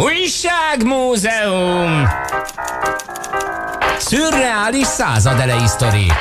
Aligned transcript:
Újságmúzeum! 0.00 1.90
Szürreális 3.98 4.86
századelei 4.86 5.66
sztorik. 5.66 6.12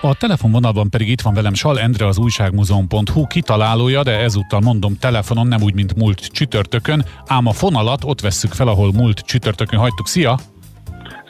A 0.00 0.14
telefonvonalban 0.14 0.90
pedig 0.90 1.08
itt 1.08 1.20
van 1.20 1.34
velem 1.34 1.54
Sal 1.54 1.80
Endre, 1.80 2.06
az 2.06 2.18
újságmúzeum.hu 2.18 3.26
kitalálója, 3.26 4.02
de 4.02 4.18
ezúttal 4.18 4.60
mondom 4.60 4.98
telefonon, 4.98 5.46
nem 5.46 5.62
úgy, 5.62 5.74
mint 5.74 5.96
múlt 5.96 6.26
csütörtökön, 6.26 7.04
ám 7.26 7.46
a 7.46 7.52
fonalat 7.52 8.04
ott 8.04 8.20
vesszük 8.20 8.52
fel, 8.52 8.68
ahol 8.68 8.92
múlt 8.92 9.18
csütörtökön 9.18 9.78
hagytuk. 9.78 10.08
Szia! 10.08 10.38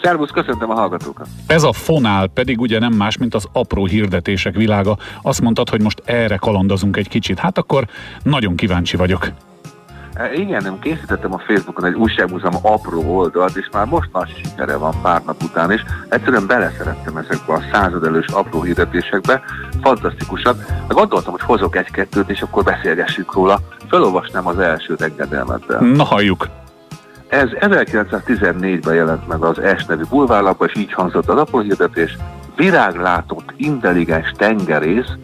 Szervusz, 0.02 0.30
köszöntöm 0.30 0.70
a 0.70 0.74
hallgatókat! 0.74 1.26
Ez 1.46 1.62
a 1.62 1.72
fonál 1.72 2.26
pedig 2.26 2.60
ugye 2.60 2.78
nem 2.78 2.92
más, 2.92 3.16
mint 3.16 3.34
az 3.34 3.48
apró 3.52 3.86
hirdetések 3.86 4.54
világa. 4.54 4.98
Azt 5.22 5.40
mondtad, 5.40 5.68
hogy 5.68 5.82
most 5.82 6.02
erre 6.04 6.36
kalandozunk 6.36 6.96
egy 6.96 7.08
kicsit. 7.08 7.38
Hát 7.38 7.58
akkor 7.58 7.86
nagyon 8.22 8.56
kíváncsi 8.56 8.96
vagyok. 8.96 9.32
E, 10.14 10.32
igen, 10.32 10.62
nem 10.62 10.78
készítettem 10.78 11.32
a 11.32 11.38
Facebookon 11.38 11.84
egy 11.84 11.94
újságmúzeum 11.94 12.54
apró 12.62 13.16
oldalt, 13.16 13.56
és 13.56 13.68
már 13.72 13.86
most 13.86 14.08
nagy 14.12 14.42
sikere 14.44 14.76
van 14.76 14.94
pár 15.02 15.22
nap 15.26 15.42
után 15.42 15.72
is. 15.72 15.84
Egyszerűen 16.08 16.46
beleszerettem 16.46 17.16
ezekbe 17.16 17.52
a 17.52 17.62
századelős 17.72 18.26
apró 18.26 18.62
hirdetésekbe, 18.62 19.42
fantasztikusak. 19.82 20.64
Gondoltam, 20.88 21.32
hogy 21.32 21.42
hozok 21.42 21.76
egy-kettőt, 21.76 22.30
és 22.30 22.40
akkor 22.40 22.64
beszélgessünk 22.64 23.34
róla. 23.34 23.60
Felolvasnám 23.88 24.46
az 24.46 24.58
elsőt 24.58 25.02
engedelmettel. 25.02 25.80
Na 25.80 26.04
halljuk! 26.04 26.48
Ez 27.28 27.48
1914-ben 27.60 28.94
jelent 28.94 29.28
meg 29.28 29.42
az 29.42 29.60
S 29.78 29.84
nevű 29.84 30.02
bulvárlapban, 30.08 30.68
és 30.72 30.80
így 30.80 30.92
hangzott 30.92 31.28
az 31.28 31.38
apróhirdetés. 31.38 32.16
Viráglátott, 32.56 33.52
intelligens 33.56 34.32
tengerész, 34.36 35.16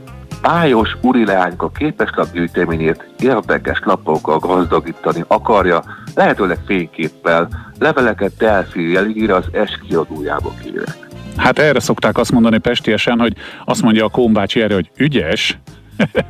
pályos 0.48 0.96
urileányka 1.02 1.68
képes 1.68 2.10
lapgyűjteményét 2.14 3.08
érdekes 3.18 3.80
lapokkal 3.84 4.38
gazdagítani 4.38 5.24
akarja, 5.26 5.82
lehetőleg 6.14 6.58
fényképpel, 6.66 7.48
leveleket 7.78 8.32
Delphi 8.38 8.92
jelig 8.92 9.30
az 9.30 9.44
S 9.66 9.78
kiadójába 9.88 10.52
kérek. 10.62 10.96
Hát 11.36 11.58
erre 11.58 11.80
szokták 11.80 12.18
azt 12.18 12.32
mondani 12.32 12.58
pestiesen, 12.58 13.18
hogy 13.18 13.32
azt 13.64 13.82
mondja 13.82 14.04
a 14.04 14.08
Kómbácsi 14.08 14.60
erre, 14.60 14.74
hogy 14.74 14.90
ügyes, 14.96 15.58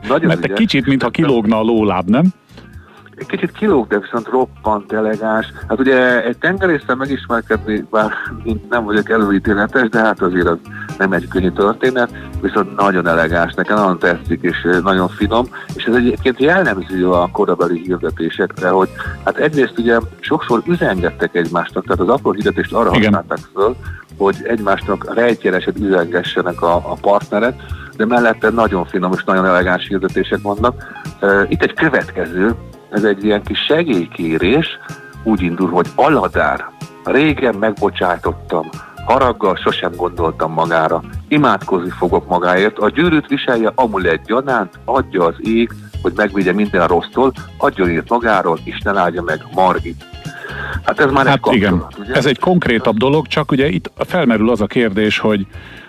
Nagyon 0.08 0.26
mert 0.30 0.44
ügyes. 0.44 0.58
kicsit, 0.58 0.86
mintha 0.86 1.10
kilógna 1.10 1.58
a 1.58 1.62
lóláb, 1.62 2.08
nem? 2.08 2.24
egy 3.18 3.26
kicsit 3.26 3.52
kilóg, 3.52 3.86
de 3.86 3.98
viszont 3.98 4.28
roppant 4.28 4.92
elegáns. 4.92 5.46
Hát 5.68 5.78
ugye 5.78 6.24
egy 6.24 6.38
tengerésztel 6.38 6.96
megismerkedni, 6.96 7.84
bár 7.90 8.12
nem 8.70 8.84
vagyok 8.84 9.10
előítéletes, 9.10 9.88
de 9.88 9.98
hát 9.98 10.22
azért 10.22 10.46
az 10.46 10.58
nem 10.98 11.12
egy 11.12 11.28
könnyű 11.28 11.50
történet, 11.50 12.10
viszont 12.40 12.76
nagyon 12.76 13.06
elegáns, 13.06 13.54
nekem 13.54 13.76
nagyon 13.76 13.98
tetszik, 13.98 14.42
és 14.42 14.68
nagyon 14.82 15.08
finom, 15.08 15.46
és 15.74 15.84
ez 15.84 15.94
egyébként 15.94 16.40
jellemző 16.40 17.10
a 17.10 17.28
korabeli 17.32 17.82
hirdetésekre, 17.84 18.68
hogy 18.68 18.88
hát 19.24 19.36
egyrészt 19.36 19.78
ugye 19.78 19.98
sokszor 20.20 20.62
üzengettek 20.66 21.34
egymásnak, 21.34 21.84
tehát 21.84 22.00
az 22.00 22.08
apró 22.08 22.32
hirdetést 22.32 22.72
arra 22.72 22.90
Igen. 22.94 23.02
használták 23.02 23.48
föl, 23.54 23.76
hogy 24.18 24.36
egymásnak 24.42 25.14
rejtjelesed 25.14 25.76
üzengessenek 25.80 26.62
a, 26.62 26.74
a 26.74 26.96
partnerek, 27.00 27.54
de 27.96 28.06
mellette 28.06 28.50
nagyon 28.50 28.84
finom 28.84 29.12
és 29.12 29.24
nagyon 29.24 29.46
elegáns 29.46 29.86
hirdetések 29.86 30.42
vannak. 30.42 30.84
Itt 31.48 31.62
egy 31.62 31.74
következő, 31.74 32.54
ez 32.90 33.04
egy 33.04 33.24
ilyen 33.24 33.42
kis 33.42 33.58
segélykérés, 33.58 34.78
úgy 35.22 35.42
indul, 35.42 35.70
hogy 35.70 35.86
Aladár, 35.94 36.70
régen 37.04 37.54
megbocsátottam, 37.54 38.68
haraggal 39.08 39.56
sosem 39.56 39.92
gondoltam 39.96 40.52
magára, 40.52 41.02
imádkozni 41.28 41.90
fogok 41.90 42.28
magáért, 42.28 42.78
a 42.78 42.90
gyűrűt 42.90 43.26
viselje 43.26 43.72
amulett 43.74 44.24
gyanánt, 44.26 44.78
adja 44.84 45.24
az 45.24 45.34
ég, 45.38 45.70
hogy 46.02 46.12
megvédje 46.16 46.52
minden 46.52 46.86
rossztól, 46.86 47.32
adjon 47.58 47.90
írt 47.90 48.08
magáról, 48.08 48.58
Isten 48.64 48.96
áldja 48.96 49.22
meg 49.22 49.46
Margit. 49.54 50.04
Hát 50.82 51.00
ez 51.00 51.10
már 51.10 51.26
hát 51.26 51.46
egy 51.46 51.54
igen, 51.54 51.86
ugye? 51.98 52.14
ez 52.14 52.26
egy 52.26 52.38
konkrétabb 52.38 52.96
dolog, 52.96 53.26
csak 53.26 53.50
ugye 53.50 53.68
itt 53.68 53.90
felmerül 53.96 54.50
az 54.50 54.60
a 54.60 54.66
kérdés, 54.66 55.18
hogy 55.18 55.46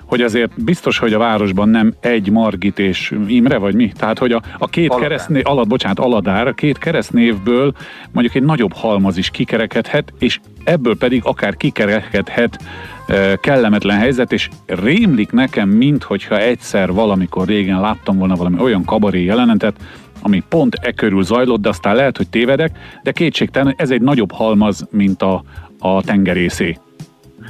hogy 0.09 0.21
azért 0.21 0.63
biztos, 0.63 0.97
hogy 0.97 1.13
a 1.13 1.17
városban 1.17 1.69
nem 1.69 1.93
egy 1.99 2.29
Margit 2.29 2.79
és 2.79 3.15
Imre, 3.27 3.57
vagy 3.57 3.75
mi? 3.75 3.91
Tehát, 3.95 4.19
hogy 4.19 4.31
a, 4.31 4.41
a 4.57 4.67
két 4.67 4.95
keresztnév, 4.95 5.41
alatt, 5.45 5.67
bocsánat, 5.67 5.99
Aladár, 5.99 6.47
a 6.47 6.53
két 6.53 6.77
keresztnévből 6.77 7.73
mondjuk 8.11 8.35
egy 8.35 8.43
nagyobb 8.43 8.73
halmaz 8.73 9.17
is 9.17 9.29
kikerekedhet, 9.29 10.13
és 10.19 10.39
ebből 10.63 10.97
pedig 10.97 11.21
akár 11.25 11.57
kikerekedhet 11.57 12.59
e, 13.07 13.35
kellemetlen 13.35 13.97
helyzet, 13.97 14.31
és 14.31 14.49
rémlik 14.65 15.31
nekem, 15.31 15.69
minthogyha 15.69 16.37
egyszer 16.37 16.93
valamikor 16.93 17.47
régen 17.47 17.79
láttam 17.79 18.17
volna 18.17 18.35
valami 18.35 18.59
olyan 18.59 18.85
kabaré 18.85 19.23
jelenetet, 19.23 19.75
ami 20.21 20.43
pont 20.49 20.75
e 20.75 20.91
körül 20.91 21.23
zajlott, 21.23 21.61
de 21.61 21.69
aztán 21.69 21.95
lehet, 21.95 22.17
hogy 22.17 22.29
tévedek, 22.29 22.77
de 23.03 23.11
kétségtelen 23.11 23.73
ez 23.77 23.91
egy 23.91 24.01
nagyobb 24.01 24.31
halmaz, 24.31 24.87
mint 24.91 25.21
a, 25.21 25.43
a 25.79 26.01
tengerészé. 26.01 26.77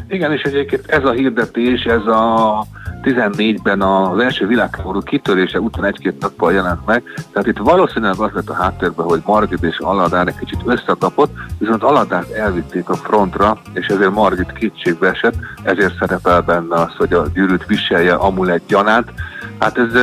Igen, 0.10 0.32
és 0.32 0.42
egyébként 0.42 0.88
ez 0.88 1.04
a 1.04 1.12
hirdetés, 1.12 1.84
ez 1.84 2.06
a 2.06 2.66
14-ben 3.04 3.82
az 3.82 4.20
első 4.20 4.48
világháború 4.48 5.00
kitörése 5.00 5.60
után 5.60 5.86
egy-két 5.86 6.20
nappal 6.20 6.54
jelent 6.54 6.86
meg, 6.86 7.04
tehát 7.32 7.48
itt 7.48 7.58
valószínűleg 7.58 8.20
az 8.20 8.32
lett 8.34 8.50
a 8.50 8.54
háttérben, 8.54 9.06
hogy 9.06 9.22
Margit 9.26 9.64
és 9.64 9.78
Aladár 9.78 10.28
egy 10.28 10.38
kicsit 10.38 10.62
összetapott, 10.66 11.34
viszont 11.58 11.84
Aladárt 11.84 12.32
elvitték 12.32 12.90
a 12.90 12.94
frontra, 12.94 13.58
és 13.74 13.88
ezért 13.88 14.14
Margit 14.14 14.54
kétségbe 14.54 15.10
esett, 15.10 15.36
ezért 15.64 15.98
szerepel 16.00 16.42
benne 16.42 16.76
az, 16.76 16.96
hogy 16.98 17.14
a 17.14 17.28
gyűrűt 17.34 17.66
viselje 17.66 18.14
amulett 18.14 18.68
gyanát. 18.68 19.12
Hát 19.60 19.78
ez, 19.78 19.94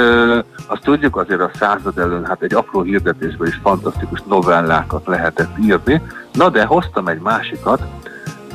azt 0.66 0.83
tudjuk 0.83 1.16
azért 1.16 1.41
a 1.41 1.50
század 1.59 1.99
előn, 1.99 2.25
hát 2.25 2.43
egy 2.43 2.55
apró 2.55 2.83
hirdetésben 2.83 3.49
is 3.49 3.59
fantasztikus 3.62 4.22
novellákat 4.28 5.06
lehetett 5.06 5.59
írni, 5.65 6.03
na 6.33 6.49
de 6.49 6.65
hoztam 6.65 7.09
egy 7.09 7.21
másikat, 7.21 7.83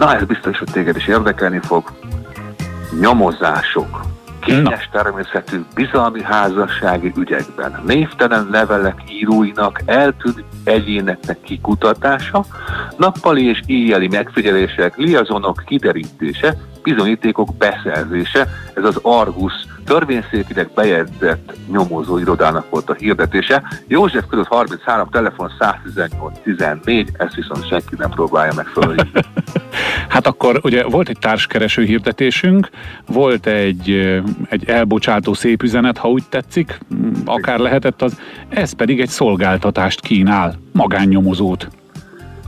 Na, 0.02 0.16
ez 0.16 0.24
biztos, 0.24 0.58
hogy 0.58 0.72
téged 0.72 0.96
is 0.96 1.08
érdekelni 1.08 1.60
fog. 1.60 1.92
Nyomozások. 3.00 4.02
Kényes 4.40 4.90
természetű 4.92 5.62
bizalmi 5.76 6.24
házassági 6.24 7.12
ügyekben. 7.18 7.82
Névtelen 7.86 8.48
levelek 8.52 9.04
íróinak 9.10 9.82
eltűnt 9.86 10.44
egyéneknek 10.64 11.42
kikutatása, 11.42 12.46
nappali 12.98 13.46
és 13.46 13.62
éjjeli 13.66 14.08
megfigyelések, 14.08 14.98
liazonok 14.98 15.64
kiderítése, 15.66 16.58
bizonyítékok 16.84 17.56
beszerzése. 17.56 18.48
Ez 18.74 18.84
az 18.84 19.00
Argus 19.02 19.54
törvényszékinek 19.86 20.74
bejegyzett 20.74 21.54
nyomozó 21.72 22.18
irodának 22.18 22.70
volt 22.70 22.90
a 22.90 22.94
hirdetése. 22.94 23.64
József 23.88 24.26
között 24.30 24.48
33, 24.48 25.10
telefon 25.10 25.52
118 25.60 26.40
14, 26.44 27.10
ezt 27.18 27.36
viszont 27.36 27.68
senki 27.68 27.96
nem 27.98 28.10
próbálja 28.10 28.54
meg 28.54 28.68
hát 30.08 30.28
akkor 30.28 30.60
ugye 30.64 30.84
volt 30.84 31.10
egy 31.10 31.18
társkereső 31.20 31.84
hirdetésünk, 31.84 32.70
volt 33.08 33.46
egy, 33.46 33.90
egy 34.50 34.70
elbocsátó 34.70 35.34
szép 35.34 35.64
üzenet, 35.64 35.98
ha 35.98 36.10
úgy 36.10 36.24
tetszik, 36.30 36.80
akár 37.26 37.60
lehetett 37.60 38.02
az, 38.02 38.20
ez 38.50 38.74
pedig 38.74 39.00
egy 39.00 39.10
szolgáltatást 39.10 40.02
kínál, 40.02 40.56
magánnyomozót. 40.72 41.68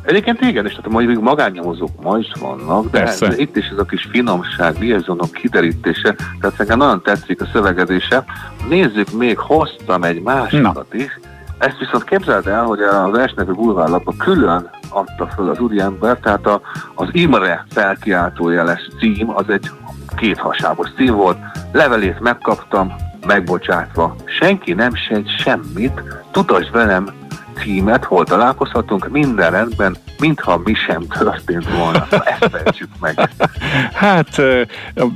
Egyébként 0.03 0.41
igen, 0.41 0.65
és 0.65 0.71
tehát 0.71 0.89
mondjuk 0.89 1.23
magánnyomozók 1.23 2.01
ma 2.01 2.17
is 2.17 2.31
vannak, 2.39 2.89
de, 2.89 2.99
Persze. 2.99 3.37
itt 3.37 3.55
is 3.55 3.67
ez 3.67 3.77
a 3.77 3.83
kis 3.85 4.07
finomság, 4.11 4.79
liaisonok 4.79 5.31
kiderítése, 5.31 6.15
tehát 6.39 6.57
nekem 6.57 6.77
nagyon 6.77 7.01
tetszik 7.01 7.41
a 7.41 7.45
szövegedése. 7.53 8.23
Nézzük, 8.69 9.11
még 9.11 9.37
hoztam 9.37 10.03
egy 10.03 10.21
másikat 10.21 10.73
Na. 10.91 10.97
is, 10.97 11.19
ezt 11.57 11.79
viszont 11.79 12.03
képzeld 12.03 12.47
el, 12.47 12.63
hogy 12.63 12.81
az 12.81 13.17
esnevű 13.17 13.51
bulvárlapa 13.51 14.13
külön 14.17 14.69
adta 14.89 15.27
föl 15.35 15.49
az 15.49 15.59
úriember, 15.59 16.17
tehát 16.17 16.45
a, 16.45 16.61
az 16.95 17.07
Imre 17.11 17.65
felkiáltójeles 17.69 18.89
cím, 18.99 19.29
az 19.29 19.49
egy 19.49 19.69
kéthasábos 20.15 20.89
cím 20.95 21.15
volt, 21.15 21.37
levelét 21.71 22.19
megkaptam, 22.19 22.93
megbocsátva. 23.27 24.15
Senki 24.25 24.73
nem 24.73 24.95
sejt 24.95 25.37
semmit, 25.39 26.01
tudass 26.31 26.69
velem, 26.71 27.07
címet, 27.55 28.03
hol 28.03 28.25
találkozhatunk, 28.25 29.09
minden 29.09 29.51
rendben, 29.51 29.95
mintha 30.19 30.61
mi 30.63 30.73
sem 30.73 31.07
történt 31.07 31.69
volna. 31.69 32.07
Ezt 32.09 32.49
fejtsük 32.51 32.89
meg. 32.99 33.29
hát 34.03 34.41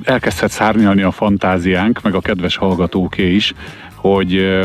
elkezdhet 0.03 0.51
szárnyalni 0.51 1.01
a 1.01 1.11
fantáziánk, 1.11 2.01
meg 2.01 2.15
a 2.15 2.21
kedves 2.21 2.55
hallgatóké 2.57 3.33
is, 3.33 3.53
hogy, 3.95 4.61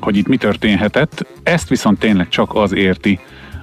hogy 0.00 0.16
itt 0.16 0.28
mi 0.28 0.36
történhetett. 0.36 1.26
Ezt 1.42 1.68
viszont 1.68 1.98
tényleg 1.98 2.28
csak 2.28 2.54
az 2.54 2.74
érti, 2.74 3.20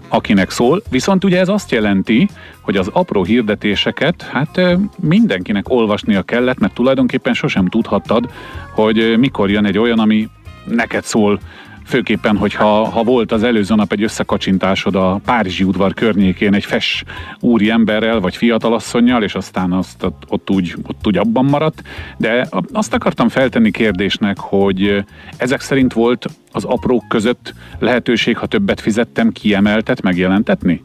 akinek 0.08 0.50
szól. 0.50 0.82
Viszont 0.90 1.24
ugye 1.24 1.40
ez 1.40 1.50
azt 1.50 1.72
jelenti, 1.72 2.30
hogy 2.62 2.78
az 2.78 2.90
apró 2.94 3.24
hirdetéseket 3.24 4.22
hát 4.22 4.62
mindenkinek 5.00 5.70
olvasnia 5.70 6.22
kellett, 6.22 6.60
mert 6.60 6.74
tulajdonképpen 6.74 7.34
sosem 7.34 7.68
tudhattad, 7.68 8.30
hogy 8.74 9.16
mikor 9.20 9.50
jön 9.50 9.66
egy 9.66 9.78
olyan, 9.78 10.00
ami 10.00 10.30
neked 10.66 11.04
szól 11.04 11.40
főképpen, 11.86 12.38
hogyha 12.38 12.86
ha 12.90 13.04
volt 13.04 13.32
az 13.32 13.44
előző 13.44 13.76
nap 13.76 13.92
egy 13.92 14.04
összekacsintásod 14.04 14.96
a 14.96 15.22
Párizsi 15.26 15.64
udvar 15.64 15.94
környékén 15.94 16.54
egy 16.54 16.66
fes 16.66 17.04
úri 17.40 17.70
emberrel, 17.70 18.20
vagy 18.20 18.36
fiatalasszonynal, 18.36 19.24
és 19.24 19.36
aztán 19.36 19.72
azt 19.72 20.06
ott 20.28 20.50
úgy, 20.50 20.76
ott 20.88 21.08
úgy 21.08 21.18
abban 21.18 21.46
maradt, 21.46 21.84
de 22.18 22.48
azt 22.72 22.94
akartam 22.94 23.30
feltenni 23.30 23.72
kérdésnek, 23.72 24.40
hogy 24.40 25.04
ezek 25.38 25.62
szerint 25.62 25.94
volt 25.94 26.26
az 26.52 26.64
aprók 26.64 27.08
között 27.08 27.54
lehetőség, 27.80 28.38
ha 28.38 28.46
többet 28.46 28.82
fizettem, 28.82 29.32
kiemeltet, 29.32 30.02
megjelentetni? 30.02 30.82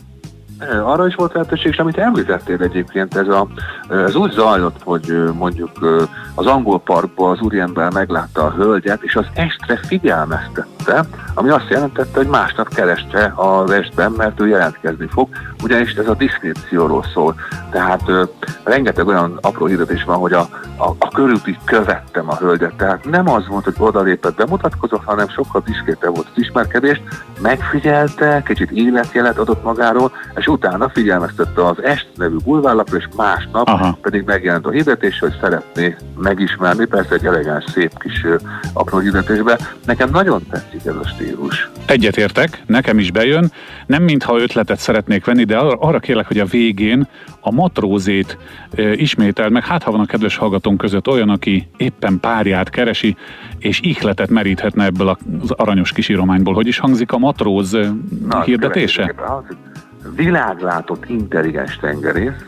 Arra 0.85 1.07
is 1.07 1.15
volt 1.15 1.33
lehetőség, 1.33 1.73
és 1.73 1.79
amit 1.79 1.99
említettél 1.99 2.63
egyébként, 2.63 3.17
ez, 3.17 3.29
a, 3.29 3.47
ez 3.89 4.15
úgy 4.15 4.33
zajlott, 4.33 4.83
hogy 4.85 5.33
mondjuk 5.39 5.71
az 6.35 6.47
angol 6.47 6.81
parkban 6.81 7.31
az 7.31 7.41
úriember 7.41 7.93
meglátta 7.93 8.45
a 8.45 8.51
hölgyet, 8.51 9.03
és 9.03 9.17
az 9.17 9.27
estre 9.35 9.77
figyelmeztette, 9.77 11.05
ami 11.35 11.49
azt 11.49 11.69
jelentette, 11.69 12.19
hogy 12.19 12.27
másnap 12.27 12.75
kereste 12.75 13.33
az 13.37 13.71
estben, 13.71 14.13
mert 14.13 14.41
ő 14.41 14.47
jelentkezni 14.47 15.07
fog, 15.07 15.29
ugyanis 15.63 15.95
ez 15.95 16.09
a 16.09 16.15
diszkrécióról 16.15 17.05
szól. 17.13 17.35
Tehát 17.71 18.03
rengeteg 18.65 19.07
olyan 19.07 19.39
apró 19.41 19.67
hirdetés 19.67 20.05
van, 20.05 20.17
hogy 20.17 20.33
a, 20.33 20.49
a, 20.77 20.89
a 20.99 21.09
körülti 21.09 21.59
követtem 21.65 22.29
a 22.29 22.37
hölgyet. 22.37 22.75
Tehát 22.77 23.05
nem 23.05 23.29
az 23.29 23.47
volt, 23.47 23.65
hogy 23.65 23.75
odalépett, 23.79 24.37
bemutatkozott, 24.37 25.05
hanem 25.05 25.29
sokkal 25.29 25.63
diszkrétebb 25.67 26.15
volt 26.15 26.29
az 26.35 26.43
ismerkedést, 26.43 27.03
megfigyelte, 27.41 28.43
kicsit 28.45 28.71
életjelet 28.71 29.39
adott 29.39 29.63
magáról, 29.63 30.13
és 30.37 30.46
utána 30.49 30.89
figyelmeztette 30.89 31.67
az 31.67 31.83
Est 31.83 32.07
nevű 32.15 32.37
bulvárlapra, 32.45 32.97
és 32.97 33.09
másnap 33.17 33.69
Aha. 33.69 33.99
pedig 34.03 34.23
megjelent 34.25 34.67
a 34.67 34.71
hirdetés, 34.71 35.19
hogy 35.19 35.37
szeretné 35.41 35.97
megismerni, 36.19 36.85
persze 36.85 37.15
egy 37.15 37.25
elegáns, 37.25 37.65
szép 37.65 37.99
kis 37.99 38.27
apró 38.73 38.99
hirdetésbe. 38.99 39.59
Nekem 39.85 40.11
nagyon 40.11 40.43
tetszik 40.51 40.85
ez 40.85 40.95
a 40.95 41.07
stílus. 41.07 41.71
Egyetértek, 41.87 42.63
nekem 42.67 42.99
is 42.99 43.11
bejön. 43.11 43.53
Nem 43.87 44.03
mintha 44.03 44.41
ötletet 44.41 44.79
szeretnék 44.79 45.25
venni, 45.25 45.45
de 45.45 45.57
arra 45.59 45.99
kérlek, 45.99 46.27
hogy 46.27 46.39
a 46.39 46.45
végén 46.45 47.09
a 47.41 47.53
matrózét 47.53 48.39
e, 48.75 48.93
ismételd 48.93 49.53
meg. 49.53 49.65
Hát, 49.65 49.83
ha 49.83 49.91
van 49.91 50.01
a 50.01 50.07
kedves 50.07 50.37
hallgatónk 50.37 50.79
között 50.79 51.09
olyan, 51.09 51.29
aki 51.29 51.69
éppen 51.77 52.21
párját 52.21 52.71
keresi, 52.71 53.17
és 53.59 53.81
ihletet 53.81 54.31
meríthetne 54.31 54.85
ebből 54.85 55.09
az 55.09 55.51
aranyos 55.51 55.93
kis 55.93 56.09
írományból. 56.09 56.55
Hogy 56.55 56.67
is 56.67 56.79
hangzik 56.79 57.13
a 57.13 57.19
matróz 57.19 57.77
Na, 58.29 58.43
hirdetése? 58.43 59.15
Világlátott 60.15 61.09
intelligens 61.09 61.77
tengerész, 61.77 62.45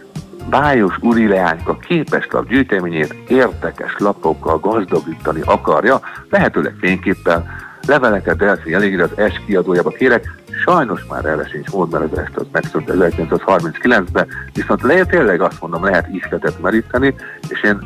bájos 0.50 0.99
úri 1.00 1.26
leányka 1.26 1.76
képes 1.76 2.26
lap 2.31 2.49
gyűjteményét 2.49 3.14
értekes 3.28 3.94
lapokkal 3.99 4.58
gazdagítani 4.58 5.40
akarja, 5.44 6.00
lehetőleg 6.31 6.75
fényképpel, 6.81 7.46
leveleket 7.87 8.37
Delphi 8.37 8.75
elég 8.75 9.00
az 9.00 9.10
S 9.31 9.40
kiadójába 9.46 9.90
kérek, 9.90 10.34
sajnos 10.64 11.05
már 11.10 11.25
erre 11.25 11.49
sincs 11.49 11.70
mód, 11.70 11.90
mert 11.90 12.12
az 12.12 12.19
ezt 12.19 12.37
az 12.37 12.46
megszűnt 12.52 12.90
1939-ben, 12.93 14.26
viszont 14.54 14.82
le, 14.82 15.04
tényleg 15.04 15.40
azt 15.40 15.61
mondom, 15.61 15.84
lehet 15.84 16.08
isketet 16.12 16.61
meríteni, 16.61 17.14
és 17.49 17.62
én 17.62 17.78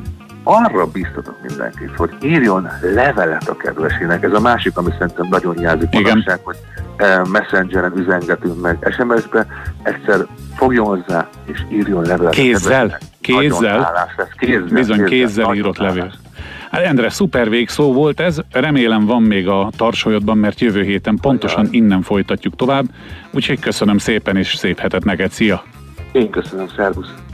arra 0.42 0.86
biztatok 0.86 1.36
mindenkit, 1.48 1.96
hogy 1.96 2.10
írjon 2.22 2.68
levelet 2.94 3.48
a 3.48 3.56
kedvesének. 3.56 4.22
Ez 4.22 4.32
a 4.32 4.40
másik, 4.40 4.76
ami 4.76 4.90
szerintem 4.98 5.26
nagyon 5.30 5.56
hiányzik 5.56 5.92
manapság, 5.92 6.40
hogy 6.42 6.56
eh, 6.96 7.24
messengeren 7.24 7.92
üzengetünk 7.96 8.60
meg 8.60 8.88
SMS-be, 8.90 9.46
egyszer 9.82 10.26
fogjon 10.54 10.86
hozzá, 10.86 11.28
és 11.44 11.58
írjon 11.70 12.02
levelet. 12.02 12.32
Kézzel? 12.32 12.98
Kézzel? 13.20 14.08
kézzel? 14.38 14.62
Bizony, 14.62 15.04
kézzel, 15.04 15.08
kézzel 15.08 15.54
írott 15.54 15.78
levél. 15.78 16.12
Hát 16.70 16.82
Endre, 16.82 17.10
szuper 17.10 17.48
végszó 17.48 17.92
volt 17.92 18.20
ez, 18.20 18.38
remélem 18.50 19.06
van 19.06 19.22
még 19.22 19.48
a 19.48 19.70
tarsolyodban, 19.76 20.38
mert 20.38 20.60
jövő 20.60 20.82
héten 20.82 21.18
pontosan 21.20 21.68
innen 21.70 22.02
folytatjuk 22.02 22.56
tovább, 22.56 22.84
úgyhogy 23.32 23.60
köszönöm 23.60 23.98
szépen, 23.98 24.36
és 24.36 24.54
szép 24.54 24.78
hetet 24.78 25.04
neked, 25.04 25.30
szia! 25.30 25.62
Én 26.12 26.30
köszönöm, 26.30 26.68
szervusz! 26.76 27.14